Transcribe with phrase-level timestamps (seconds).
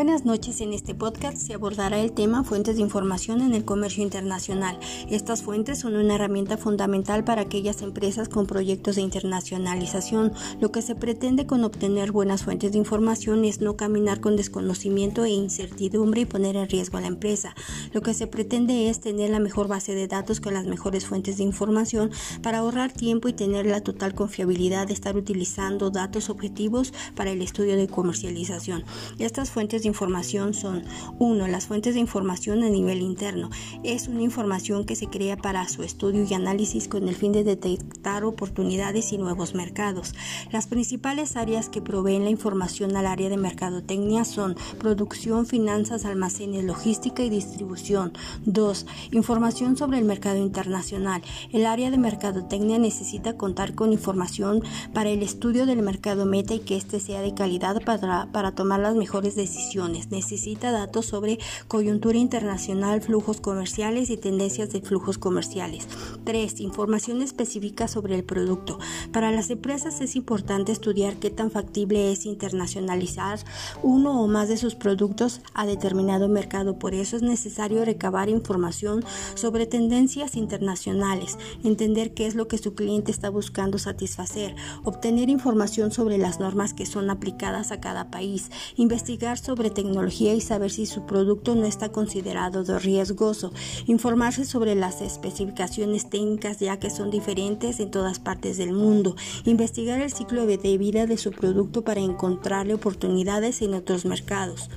[0.00, 4.02] Buenas noches, en este podcast se abordará el tema fuentes de información en el comercio
[4.02, 4.80] internacional.
[5.10, 10.32] Estas fuentes son una herramienta fundamental para aquellas empresas con proyectos de internacionalización.
[10.58, 15.26] Lo que se pretende con obtener buenas fuentes de información es no caminar con desconocimiento
[15.26, 17.54] e incertidumbre y poner en riesgo a la empresa.
[17.92, 21.36] Lo que se pretende es tener la mejor base de datos con las mejores fuentes
[21.36, 22.10] de información
[22.42, 27.42] para ahorrar tiempo y tener la total confiabilidad de estar utilizando datos objetivos para el
[27.42, 28.82] estudio de comercialización.
[29.18, 30.84] Estas fuentes de información son
[31.18, 31.48] 1.
[31.48, 33.50] Las fuentes de información a nivel interno.
[33.82, 37.44] Es una información que se crea para su estudio y análisis con el fin de
[37.44, 40.14] detectar oportunidades y nuevos mercados.
[40.52, 46.64] Las principales áreas que proveen la información al área de mercadotecnia son producción, finanzas, almacenes,
[46.64, 48.12] logística y distribución.
[48.46, 48.86] 2.
[49.10, 51.20] Información sobre el mercado internacional.
[51.52, 54.62] El área de mercadotecnia necesita contar con información
[54.94, 58.80] para el estudio del mercado meta y que éste sea de calidad para, para tomar
[58.80, 65.86] las mejores decisiones Necesita datos sobre coyuntura internacional, flujos comerciales y tendencias de flujos comerciales.
[66.24, 66.60] 3.
[66.60, 68.78] Información específica sobre el producto.
[69.12, 73.38] Para las empresas es importante estudiar qué tan factible es internacionalizar
[73.82, 76.78] uno o más de sus productos a determinado mercado.
[76.78, 79.02] Por eso es necesario recabar información
[79.34, 85.90] sobre tendencias internacionales, entender qué es lo que su cliente está buscando satisfacer, obtener información
[85.90, 90.86] sobre las normas que son aplicadas a cada país, investigar sobre tecnología y saber si
[90.86, 93.52] su producto no está considerado de riesgoso,
[93.86, 100.00] informarse sobre las especificaciones técnicas ya que son diferentes en todas partes del mundo, investigar
[100.00, 104.70] el ciclo de vida de su producto para encontrarle oportunidades en otros mercados.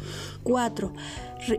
[0.43, 0.91] 4.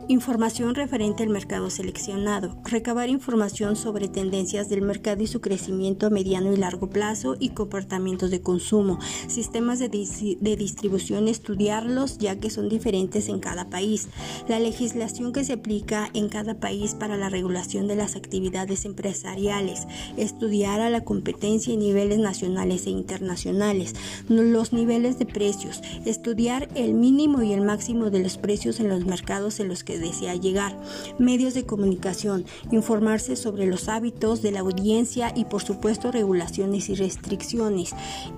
[0.09, 2.57] información referente al mercado seleccionado.
[2.65, 7.51] Recabar información sobre tendencias del mercado y su crecimiento a mediano y largo plazo y
[7.51, 8.99] comportamientos de consumo.
[9.27, 14.09] Sistemas de, de distribución, estudiarlos ya que son diferentes en cada país,
[14.49, 19.87] la legislación que se aplica en cada país para la regulación de las actividades empresariales,
[20.17, 23.95] estudiar a la competencia en niveles nacionales e internacionales,
[24.29, 29.05] los niveles de precios, estudiar el mínimo y el máximo de los precios en los
[29.07, 30.77] mercados en los que desea llegar,
[31.19, 36.95] medios de comunicación, informarse sobre los hábitos de la audiencia y por supuesto regulaciones y
[36.95, 37.95] restricciones.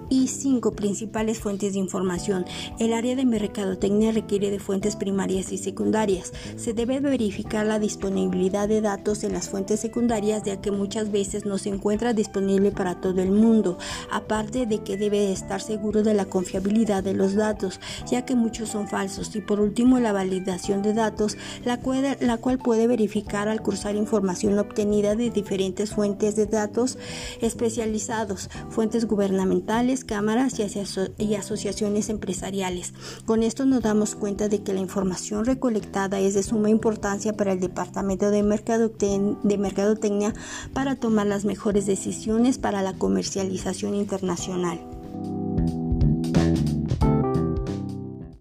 [0.08, 2.44] Y cinco principales fuentes de información.
[2.78, 6.32] El área de mercadotecnia requiere de fuentes primarias y secundarias.
[6.56, 11.46] Se debe verificar la disponibilidad de datos en las fuentes secundarias ya que muchas veces
[11.46, 13.78] no se encuentra disponible para todo el mundo,
[14.10, 18.70] aparte de que debe estar seguro de la confiabilidad de los datos, ya que muchos
[18.70, 19.34] son falsos.
[19.36, 23.94] Y por último, la validación de datos, la cual, la cual puede verificar al cruzar
[23.94, 26.98] información obtenida de diferentes fuentes de datos
[27.40, 32.94] especializados, fuentes gubernamentales, cámaras y, y asociaciones empresariales.
[33.24, 37.52] Con esto nos damos cuenta de que la información recolectada es de suma importancia para
[37.52, 38.42] el Departamento de,
[39.42, 40.34] de Mercadotecnia
[40.72, 44.95] para tomar las mejores decisiones para la comercialización internacional.